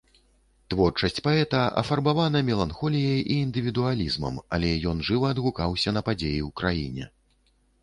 Творчасць 0.73 1.19
паэта 1.27 1.59
афарбавана 1.81 2.41
меланхоліяй 2.47 3.21
і 3.31 3.37
індывідуалізмам, 3.43 4.41
але 4.59 4.73
ён 4.95 5.07
жыва 5.13 5.33
адгукаўся 5.35 5.89
на 6.01 6.07
падзеі 6.11 6.41
ў 6.47 6.49
краіне. 6.63 7.05